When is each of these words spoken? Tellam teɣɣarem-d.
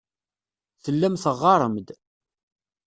Tellam 0.83 1.15
teɣɣarem-d. 1.23 1.89